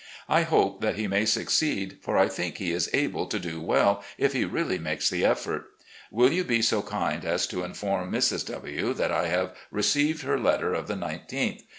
[0.27, 4.03] I hope that he may succeed, for I think he is able to do well
[4.17, 5.69] if he really makes the effort.
[6.09, 8.43] Will you be so kind as to inform Mrs.
[8.47, 8.95] W.
[8.95, 11.61] that I have received her letter of the 19th?